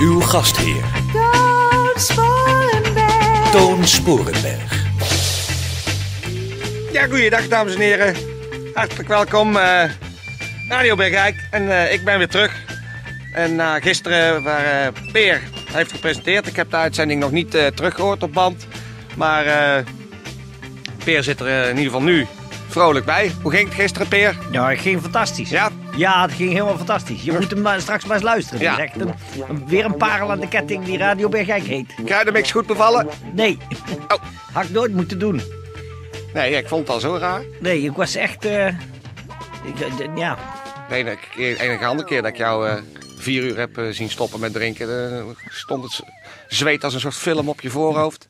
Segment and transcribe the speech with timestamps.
[0.00, 3.50] Uw gastheer, Toon Sporenberg.
[3.50, 4.84] Toon Sporenberg.
[6.92, 8.14] Ja, goeiedag dames en heren.
[8.74, 9.56] Hartelijk welkom.
[9.56, 9.84] eh,
[10.68, 11.46] Radio Bergrijk.
[11.50, 12.52] En eh, ik ben weer terug.
[13.34, 15.40] En na gisteren waar eh, Peer
[15.72, 16.46] heeft gepresenteerd.
[16.46, 18.66] Ik heb de uitzending nog niet eh, teruggehoord op band.
[19.16, 19.84] Maar eh,
[21.04, 22.26] Peer zit er eh, in ieder geval nu
[22.68, 23.32] vrolijk bij.
[23.42, 24.36] Hoe ging het gisteren, Peer?
[24.50, 25.50] Ja, het ging fantastisch.
[25.50, 25.70] Ja?
[25.96, 27.22] Ja, het ging helemaal fantastisch.
[27.22, 28.60] Je moet hem maar straks maar eens luisteren.
[28.60, 28.78] Ja.
[28.78, 29.14] Echt een,
[29.66, 31.94] weer een parel aan de ketting die Radio Bergijk heet.
[32.04, 33.08] Kruidemix goed bevallen?
[33.32, 33.58] Nee,
[34.08, 35.42] Oh, had ik nooit moeten doen.
[36.34, 37.42] nee, ik vond het al zo raar.
[37.60, 38.44] Nee, ik was echt...
[38.44, 40.38] eh, ik, eh, ja,
[40.88, 41.18] De enige,
[41.58, 42.74] enige andere keer dat ik jou eh,
[43.18, 46.00] vier uur heb eh, zien stoppen met drinken, eh, stond het
[46.48, 48.28] zweet als een soort film op je voorhoofd.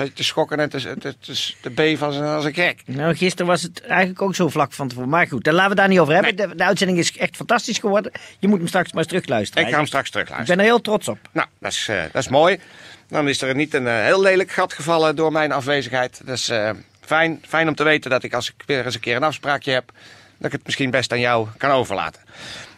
[0.00, 2.82] Zat je te schokken en te, te, te, te beven als als een gek.
[2.86, 5.08] nou, gisteren was het eigenlijk ook zo vlak van tevoren.
[5.08, 6.36] Maar goed, daar laten we het daar niet over hebben.
[6.36, 8.12] De, de uitzending is echt fantastisch geworden.
[8.38, 9.64] Je moet hem straks maar eens terugluisteren.
[9.64, 11.18] Ik ga hem straks terug Ik ben er heel trots op.
[11.32, 12.60] Nou, dat is, eh, dat is mooi.
[13.08, 16.20] Dan is er niet een eh, heel lelijk gat gevallen door mijn afwezigheid.
[16.24, 19.00] Dat is eh, fijn, fijn om te weten dat ik als ik weer eens een
[19.00, 19.92] keer een afspraakje heb,
[20.36, 22.22] dat ik het misschien best aan jou kan overlaten.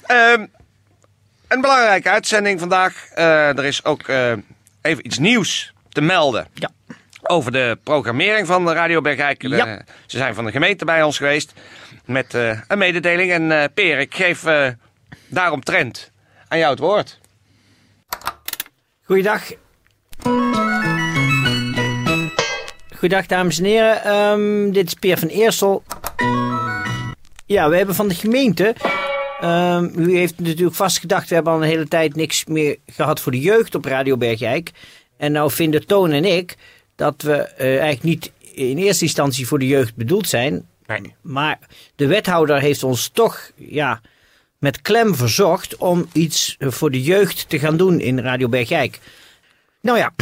[0.02, 0.46] Ehm,
[1.48, 3.10] een belangrijke uitzending vandaag.
[3.14, 4.08] Er is ook
[4.82, 6.46] even iets nieuws te melden.
[6.54, 6.70] Ja.
[7.22, 9.40] Over de programmering van de Radio Bergijk.
[9.40, 9.82] De- Ja.
[10.06, 11.52] ze zijn van de gemeente bij ons geweest
[12.04, 13.30] met eh, een mededeling.
[13.30, 14.68] En eh Peer, ik geef eh
[15.28, 16.10] daaromtrent
[16.48, 17.18] aan jou het woord.
[19.04, 19.42] Goeiedag.
[22.96, 24.04] Goeiedag, dames en heren.
[24.04, 25.82] Ehm, dit is Peer van Eersel.
[27.46, 28.74] Ja, we hebben van de gemeente.
[29.40, 33.20] ehm, u heeft natuurlijk vast gedacht, we hebben al een hele tijd niks meer gehad
[33.20, 34.70] voor de jeugd op Radio Bergijk.
[35.16, 36.54] En nou vinden Toon en ik
[37.02, 40.66] dat we eh, eigenlijk niet in eerste instantie voor de jeugd bedoeld zijn.
[40.86, 41.14] Nee.
[41.20, 41.58] Maar
[41.96, 44.00] de wethouder heeft ons toch ja,
[44.58, 48.98] met klem verzocht om iets eh, voor de jeugd te gaan doen in Radio Bergijk.
[49.80, 50.12] Nou ja,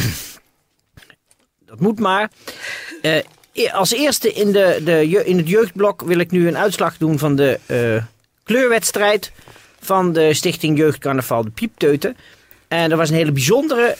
[1.69, 2.31] dat moet maar.
[3.01, 3.17] Eh,
[3.51, 7.19] e- als eerste in, de, de, in het jeugdblok wil ik nu een uitslag doen
[7.19, 7.59] van de
[8.43, 9.31] kleurwedstrijd
[9.79, 12.17] van de Stichting Jeugdcarnaval de Piepteuten.
[12.67, 13.95] En dat was een hele bijzondere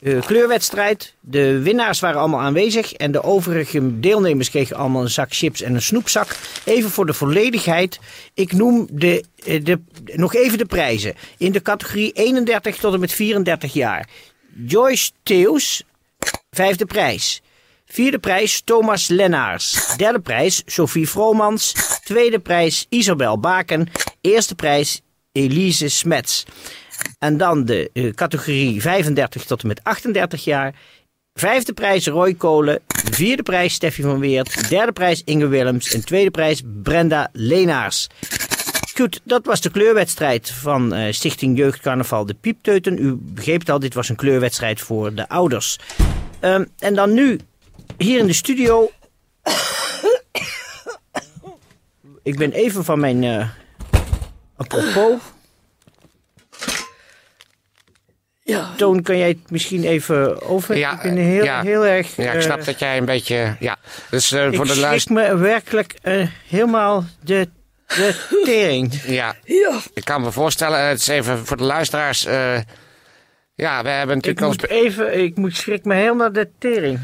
[0.00, 1.14] eh, kleurwedstrijd.
[1.20, 5.74] De winnaars waren allemaal aanwezig en de overige deelnemers kregen allemaal een zak chips en
[5.74, 6.36] een snoepzak.
[6.64, 7.98] Even voor de volledigheid.
[8.34, 11.14] Ik noem de, eh, de, nog even de prijzen.
[11.38, 14.08] In de categorie 31 tot en met 34 jaar.
[14.66, 15.82] Joyce Theus,
[16.50, 17.42] vijfde prijs.
[17.86, 19.94] Vierde prijs Thomas Lennaars.
[19.96, 21.74] Derde prijs Sophie Vromans.
[22.04, 23.88] Tweede prijs Isabel Baken.
[24.20, 25.00] Eerste prijs
[25.32, 26.44] Elise Smets.
[27.18, 30.74] En dan de eh, categorie 35 tot en met 38 jaar.
[31.32, 32.80] Vijfde prijs Roy Kolen.
[33.10, 34.68] Vierde prijs Steffi van Weert.
[34.68, 35.94] Derde prijs Inge Willems.
[35.94, 38.06] En tweede prijs Brenda Leenaars.
[38.94, 42.98] Goed, dat was de kleurwedstrijd van eh, Stichting Jeugdcarnaval de Piepteuten.
[42.98, 45.78] U begreep het al, dit was een kleurwedstrijd voor de ouders.
[46.40, 47.38] Ehm, en dan nu,
[47.96, 48.90] hier in de studio.
[52.22, 53.24] Ik ben even van mijn.
[53.24, 53.48] eh
[54.56, 55.20] apropos.
[58.50, 60.76] Ja, Toon, kan jij het misschien even over?
[60.76, 61.62] Ja, ik ben heel, ja.
[61.62, 62.16] heel erg.
[62.16, 63.56] Ja, ik eh, snap dat jij een beetje.
[63.60, 63.76] Ja,
[64.10, 65.12] dus eh, ik voor de schrik luister.
[65.12, 67.48] me werkelijk eh, helemaal de,
[67.86, 69.00] de tering.
[69.06, 70.78] Ja, ja, ik kan me voorstellen.
[70.78, 72.24] eh, Het is even voor de luisteraars.
[72.24, 72.58] eh,
[73.54, 74.56] ja, we hebben Ik natuurlijk ons.
[74.56, 76.98] moet even, ik moet schrik me helemaal de tering.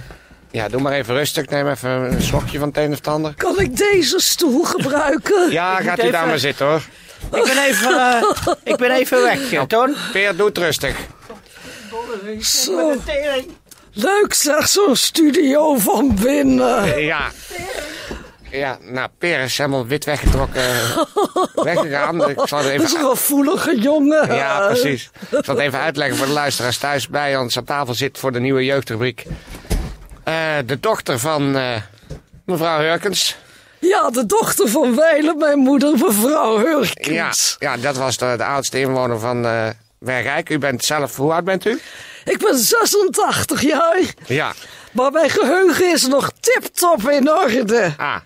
[0.51, 1.47] Ja, doe maar even rustig.
[1.47, 3.35] Neem even een slokje van het een of het ander.
[3.37, 5.51] kan ik deze stoel gebruiken?
[5.51, 6.83] Ja, Ik gaat u daar maar zitten hoor.
[7.33, 8.23] Ik ben even, eh,
[8.65, 9.94] ik ben even weg, eh, Toon.
[10.12, 10.97] Peer, doe het rustig.
[12.41, 12.94] Zo,
[13.93, 17.00] leuk zeg, zo'n studio van binnen.
[17.00, 17.31] Ja.
[18.50, 20.62] Ja, nou, Peer is helemaal wit weggetrokken.
[21.55, 22.29] weggegaan.
[22.29, 23.09] Ik zal het Dat is een even.
[23.09, 24.35] gevoelige jongen.
[24.35, 25.11] Ja, precies.
[25.31, 28.32] Ik zal het even uitleggen voor de luisteraars thuis bij ons aan tafel zit voor
[28.32, 29.25] de nieuwe jeugdrubriek.
[30.25, 30.35] Eh,
[30.67, 31.75] de dochter van eh,
[32.44, 33.37] mevrouw Hurkens.
[33.79, 37.56] Ja, de dochter van Weilen, mijn moeder, mevrouw Ja, Hurkens.
[37.59, 40.50] ja, dat was de, de oudste inwoner van eh Bergijk.
[40.50, 41.81] U bent zelf, hoe oud bent u?
[42.25, 44.52] Ik ben 86 jaar, Ja.
[44.93, 47.94] maar mijn geheugen is nog tip-top in orde.
[47.96, 48.16] Ah,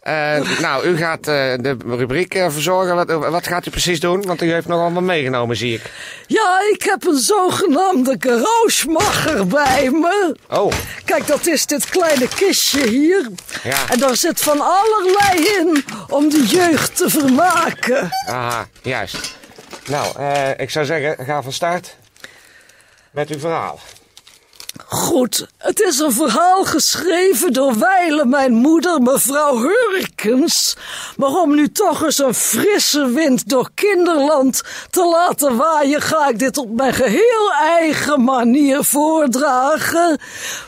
[0.00, 1.24] Eh, nou, u gaat eh,
[1.58, 2.94] de rubriek eh, verzorgen.
[2.94, 4.22] Wat, wat gaat u precies doen?
[4.26, 5.82] Want u heeft nogal wat meegenomen, zie ik.
[6.26, 10.36] Ja, ik heb een zogenaamde geroosmacher bij me.
[10.48, 10.72] Oh,
[11.04, 13.28] Kijk, dat is dit kleine kistje hier.
[13.62, 13.88] Ja.
[13.88, 18.08] En daar zit van allerlei in om de jeugd te vermaken.
[18.28, 19.38] aha, juist.
[19.86, 21.96] Nou, eh, ik zou zeggen, ga van start
[23.10, 23.78] met uw verhaal.
[24.92, 30.76] Goed, het is een verhaal geschreven door wijlen mijn moeder, mevrouw Hurkens.
[31.16, 36.38] Maar om nu toch eens een frisse wind door kinderland te laten waaien, ga ik
[36.38, 40.18] dit op mijn geheel eigen manier voordragen.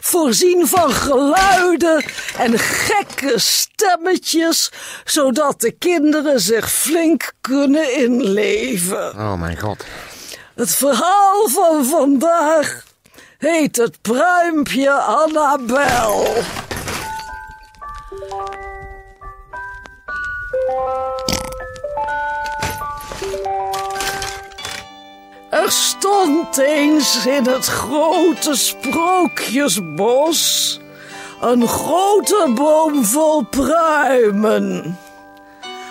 [0.01, 2.05] Voorzien van geluiden
[2.39, 4.73] en gekke stemmetjes,
[5.05, 9.13] zodat de kinderen zich flink kunnen inleven.
[9.17, 9.85] Oh mijn god.
[10.55, 12.91] Het verhaal van vandaag
[13.43, 16.25] heet het pruimpje Annabel.
[25.51, 30.81] Er stond eens in het grote sprookjesbos
[31.41, 34.99] een grote boom vol pruimen.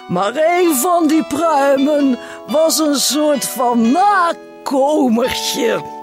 [0.07, 6.00] Maar een van die pruimen was een soort van nakomertje.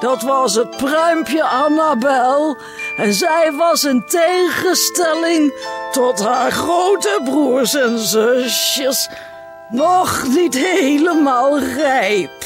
[0.00, 2.56] Dat was het pruimpje Annabel.
[2.96, 5.52] En zij was in tegenstelling
[5.92, 9.08] tot haar grote broers en zusjes
[9.68, 12.44] nog niet helemaal rijp.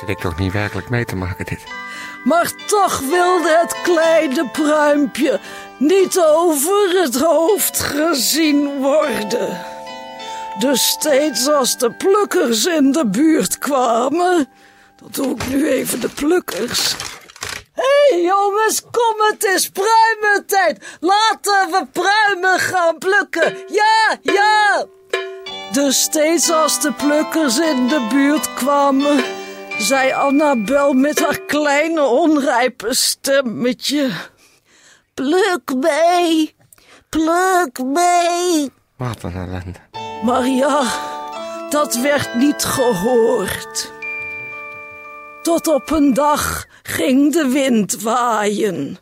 [0.00, 1.64] Zit ik toch niet werkelijk mee te maken, dit?
[2.24, 5.40] Maar toch wilde het kleine pruimpje
[5.78, 9.60] niet over het hoofd gezien worden.
[10.58, 14.48] Dus steeds als de plukkers in de buurt kwamen,
[15.02, 16.94] dat doe ik nu even de plukkers.
[17.72, 20.84] Hé hey jongens, kom het is pruimentijd.
[21.00, 23.56] Laten we pruimen gaan plukken.
[23.68, 24.86] Ja, ja.
[25.72, 29.24] Dus steeds als de plukkers in de buurt kwamen,
[29.78, 34.10] zei Annabel met haar kleine onrijpe stemmetje.
[35.14, 36.54] Pluk mee,
[37.08, 38.72] pluk mee.
[38.96, 39.78] Wat een ellende.
[40.24, 40.82] Maar ja,
[41.70, 43.91] dat werd niet gehoord.
[45.42, 48.98] Tot op een dag ging de wind waaien.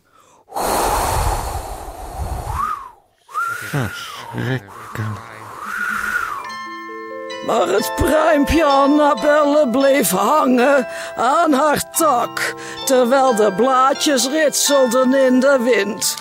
[7.46, 12.54] Maar het pruimpje Annabelle bleef hangen aan haar tak,
[12.84, 16.16] terwijl de blaadjes ritselden in de wind.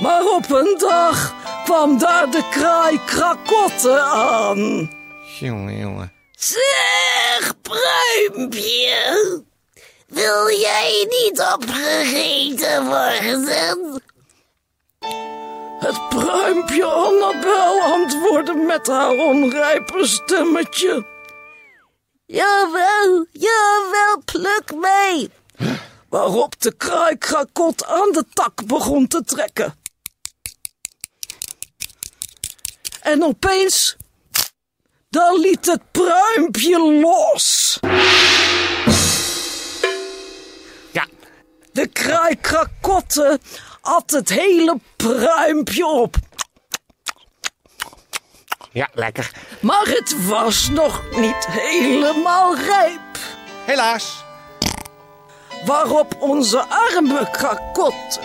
[0.00, 1.35] Maar op een dag
[1.66, 4.90] kwam daar de kraai Krakotte aan.
[5.38, 6.12] Jongen, jongen.
[6.30, 9.44] Zeg, pruimpje,
[10.06, 14.02] wil jij niet opgegeten worden?
[15.78, 21.04] Het pruimpje Annabel antwoordde met haar onrijpe stemmetje.
[22.26, 25.30] Jawel, jawel, pluk mee.
[26.08, 29.74] Waarop de kraai Krakot aan de tak begon te trekken.
[33.06, 33.96] En opeens
[35.08, 37.78] dan liet het pruimpje los.
[40.92, 41.06] Ja,
[41.72, 43.40] De kraai krakotte
[43.80, 46.16] at het hele pruimpje op.
[48.72, 49.30] ja, lekker.
[49.60, 53.18] Maar het was nog niet helemaal rijp.
[53.64, 54.24] Helaas.
[55.64, 58.20] Waarop onze arme krakotte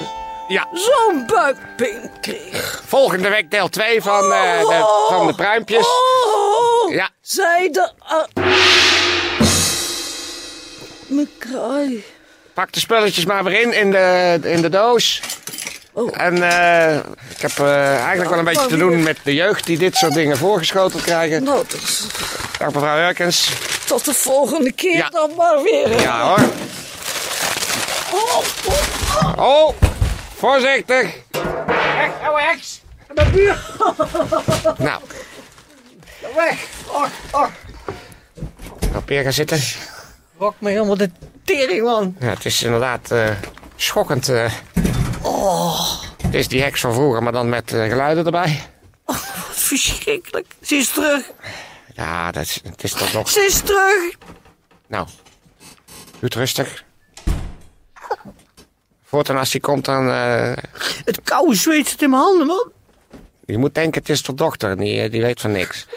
[0.52, 2.82] Ja, zo'n buikpijn kreeg.
[2.88, 5.86] volgende week deel 2 van, eh, de, van de pruimpjes.
[5.88, 7.10] Oh, Ja.
[7.22, 7.92] zei de...
[8.00, 8.28] ar-
[11.08, 12.04] Mijn kraai.
[12.54, 15.22] Pak de spulletjes maar weer in, in de, in de doos.
[15.94, 16.10] Oh.
[16.22, 16.96] En eh,
[17.30, 20.14] ik heb eh, eigenlijk wel een beetje te doen met de jeugd die dit soort
[20.14, 21.44] dingen voorgeschoteld krijgen.
[21.44, 22.06] Nou, dus
[22.58, 23.50] Dag mevrouw Herkens.
[23.86, 25.10] tot de volgende keer Ja.
[25.10, 26.02] dan maar weer.
[26.02, 26.40] Ja hoor.
[28.14, 29.74] Oh, oh, Oh,
[30.42, 31.08] voorzichtig.
[31.32, 32.82] Weg, ouwe heks.
[34.78, 35.02] Nou,
[36.36, 36.68] Weg!
[36.88, 37.50] Och, och.
[38.96, 39.60] op gaan zitten.
[40.38, 41.10] Rok me helemaal de
[41.44, 42.16] tering, man.
[42.20, 43.30] Ja, het is inderdaad eh,
[43.76, 44.30] schokkend.
[44.30, 44.54] eh.
[46.24, 48.62] Het is die heks van vroeger, maar dan met eh, geluiden erbij.
[49.06, 50.48] Wat verschrikkelijk.
[50.62, 51.32] Ze is terug.
[51.94, 53.30] Ja, dat is, het is toch nog...
[53.30, 54.18] Ze is terug.
[54.88, 55.08] Nou,
[55.96, 56.84] doe het rustig.
[59.12, 60.10] Voortaan als die komt, dan...
[60.10, 60.52] eh,
[61.06, 62.72] Het koude zweet zit in mijn handen, man.
[63.46, 64.78] je moet denken, het is toch dochter.
[64.78, 65.88] Die, eh, die weet van niks.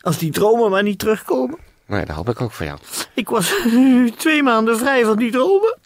[0.00, 1.58] Als die dromen maar niet terugkomen.
[1.86, 2.78] Nee, dat hoop ik ook voor jou.
[3.14, 3.52] Ik was
[4.16, 5.78] twee maanden vrij van die dromen.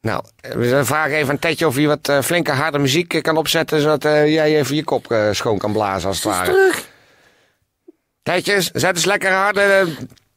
[0.00, 3.36] Nou, we vragen even aan Tetje of hij wat eh, flinke harde muziek eh, kan
[3.36, 3.80] opzetten...
[3.80, 6.50] zodat eh, jij even je kop eh, schoon kan blazen, als het ware.
[6.52, 6.88] Terug.
[8.22, 9.86] Tetje, zet eens lekker harde,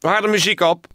[0.00, 0.86] harde muziek op.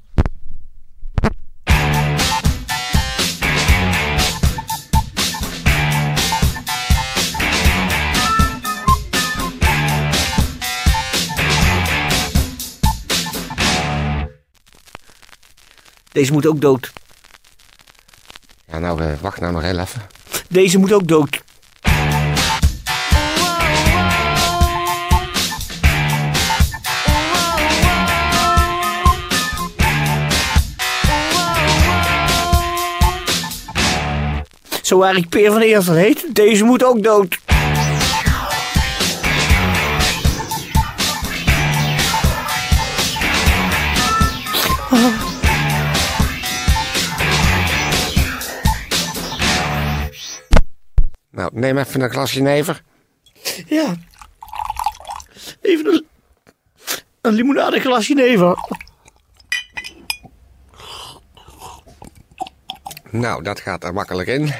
[16.15, 16.93] Deze moet ook dood.
[18.71, 20.01] Ja, nou, eh, wacht nou nog heel even.
[20.49, 21.43] Deze moet ook dood.
[34.81, 37.37] Zo waar ik Peer van Eersel heet, deze moet ook dood.
[51.35, 52.81] Nou, neem even een glas jenever.
[53.65, 53.95] Ja.
[55.61, 56.05] Even een,
[57.21, 58.55] een limonadeglasje neven.
[63.09, 64.53] Nou, dat gaat er makkelijk in.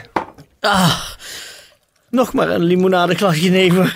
[2.09, 3.91] Nog maar een limonadeglasje neven.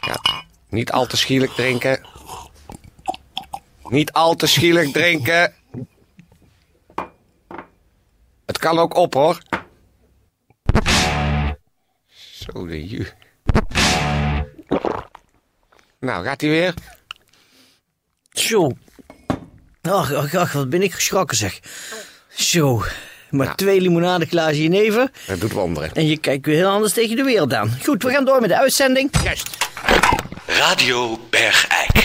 [0.00, 2.06] Ja, niet al te schielijk drinken.
[3.88, 5.54] Niet al te schielijk drinken.
[8.46, 9.38] Het kan ook op, hoor.
[12.52, 13.06] Zo de ju.
[16.00, 16.74] Nou, gaat hij weer?
[18.32, 18.70] Zo.
[19.82, 21.60] Ach, ach, ach, wat ben ik geschrokken zeg.
[22.28, 22.84] Zo.
[23.30, 23.54] Maar Ja.
[23.54, 25.10] twee limonadeglazen jenever.
[25.26, 25.92] Dat doet wonderen.
[25.94, 27.78] En je kijkt weer heel anders tegen de wereld aan.
[27.84, 29.10] Goed, we gaan door met de uitzending.
[29.22, 29.48] Juist.
[30.46, 32.04] Radio Bergijk.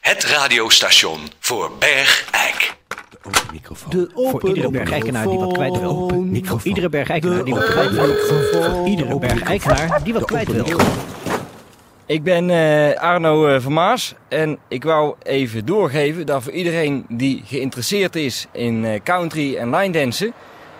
[0.00, 2.72] Het radiostation voor Bergijk.
[3.88, 4.70] De Voor iedere
[5.28, 6.08] die wat kwijt wil.
[6.44, 8.14] Voor iedere bergijkenaar die wat kwijt wil.
[8.16, 10.78] Voor iedere bergijkenaar die wat kwijt wil.
[12.06, 17.04] Ik ben eh, Arno eh, van Maas en ik wou even doorgeven dat voor iedereen
[17.08, 20.32] die geïnteresseerd is in eh, country en line dansen,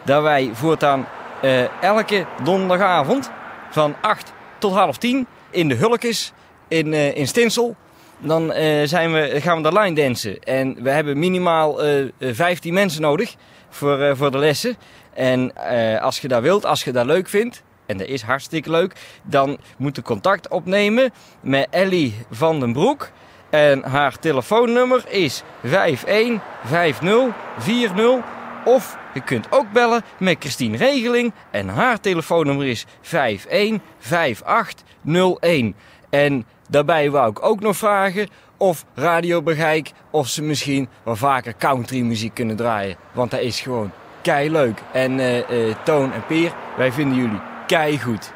[0.05, 1.07] dat wij voortaan
[1.41, 3.31] eh, elke donderdagavond
[3.71, 6.33] van 8 tot half 10 in de Hulkes
[6.69, 7.77] in, eh, in Stinsel.
[8.23, 10.43] Dan eh, zijn we, gaan we de line dansen.
[10.43, 13.35] En we hebben minimaal eh, eh, 15 mensen nodig
[13.69, 14.77] voor, eh, voor de lessen.
[15.15, 18.71] En eh, als je dat wilt, als je dat leuk vindt, en dat is hartstikke
[18.71, 23.11] leuk, dan moet je contact opnemen met Ellie van den Broek.
[23.51, 28.25] En haar telefoonnummer is 515040.
[28.65, 31.33] Of je kunt ook bellen met Christine Regeling.
[31.51, 35.75] En haar telefoonnummer is 515801.
[36.11, 41.55] En daarbij wou ik ook nog vragen of Radio Begijk of ze misschien wel vaker
[41.57, 42.97] country muziek kunnen draaien.
[43.13, 44.79] Want dat is gewoon kei leuk.
[44.93, 48.33] En eh, eh, Toon en Peer, wij vinden jullie kei goed.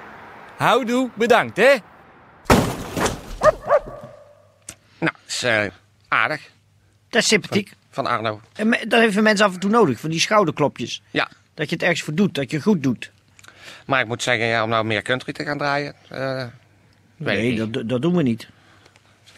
[0.57, 1.75] Houdoe, bedankt hè.
[4.99, 5.65] Nou, is eh,
[6.09, 6.51] aardig
[7.09, 7.73] Dat is sympathiek.
[7.91, 8.41] van Arno.
[8.53, 11.03] En dat hebben mensen af en toe nodig, van die schouderklopjes.
[11.11, 13.13] Ja, Dat je het ergens voor doet, dat je goed doet.
[13.87, 15.95] maar ik moet zeggen, ja, om nou meer country te gaan draaien...
[17.25, 18.49] weet Nee, dat, dat doen we niet.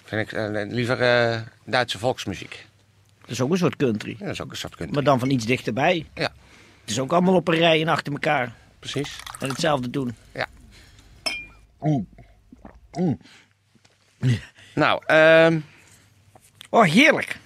[0.04, 2.66] Vind ik eh, liever eh, Duitse volksmuziek.
[3.20, 4.16] Dat is ook een soort country.
[4.18, 4.94] Ja, dat is ook een soort country.
[4.94, 6.06] Maar dan van iets dichterbij.
[6.14, 6.32] Ja,
[6.80, 8.52] Het is ook allemaal op een rij en achter elkaar.
[8.78, 9.16] precies.
[9.40, 10.14] En hetzelfde doen.
[10.32, 10.46] Ja.
[14.74, 15.58] Nou, ehm,
[16.70, 17.38] Oh, heerlijk.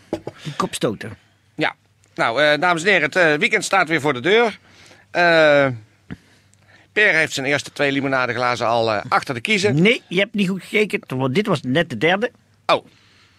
[0.43, 1.11] Die kopstoter.
[1.55, 1.75] ja.
[2.15, 4.59] Nou, eh, dames en heren, het weekend staat weer voor de deur.
[5.11, 5.69] Eh
[6.93, 9.83] Peer heeft zijn eerste twee limonadeglazen al eh, achter de kiezen.
[9.83, 11.19] Nee, je hebt niet goed gekeken.
[11.19, 12.31] want Dit was net de derde.
[12.67, 12.87] Oh,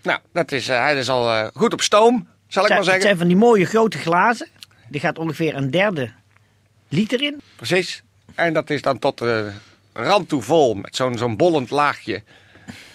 [0.04, 2.96] nou, dat is, eh, hij is al eh, goed op stoom, zal ik maar zijn,
[2.96, 3.02] het zeggen.
[3.02, 4.48] zijn van die mooie grote glazen.
[4.92, 6.12] Er gaat ongeveer een derde
[6.90, 7.42] liter in.
[7.56, 8.04] Precies.
[8.36, 9.52] En dat is dan tot de
[9.94, 12.24] rand toe vol met zo'n zo'n bollend laagje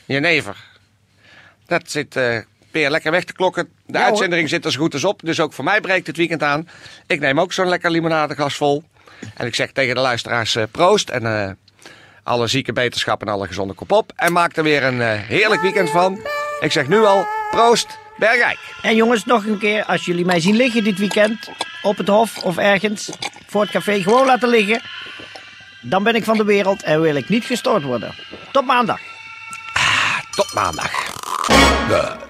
[0.04, 0.56] jenever.
[1.66, 2.38] Dat zit eh
[2.70, 3.68] Peer lekker weg te klokken.
[3.86, 6.16] De Ja, uitzending zit er zo goed als op, dus ook voor mij breekt het
[6.16, 6.68] weekend aan.
[7.06, 8.84] Ik neem ook zo'n lekker limonadeglas vol.
[9.34, 11.50] En ik zeg tegen de luisteraars eh, proost en eh,
[12.22, 14.12] alle zieke beterschap en alle gezonde kop op.
[14.16, 16.20] En maak er weer een eh, heerlijk weekend van.
[16.60, 18.58] Ik zeg nu al proost Bergijk.
[18.82, 21.50] En jongens, nog een keer, als jullie mij zien liggen dit weekend,
[21.82, 23.10] op het hof of ergens,
[23.46, 24.80] voor het café, gewoon laten liggen.
[25.80, 28.14] Dan ben ik van de wereld en wil ik niet gestoord worden.
[28.52, 29.00] Tot maandag.
[30.30, 30.90] Tot maandag.
[31.88, 32.25] De